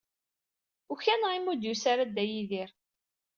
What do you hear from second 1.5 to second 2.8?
ur d-yusi ara Dda Yidir.